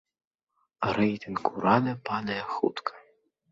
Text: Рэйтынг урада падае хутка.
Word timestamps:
Рэйтынг 0.99 1.45
урада 1.53 1.93
падае 2.11 2.41
хутка. 2.57 2.91